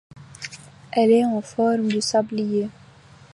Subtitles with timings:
[0.93, 2.69] Elle est en forme de sablier.